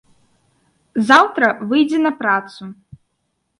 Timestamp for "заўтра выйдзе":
1.09-1.99